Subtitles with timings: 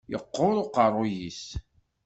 [0.11, 1.43] Yeqquṛ uqeṛṛu-yis.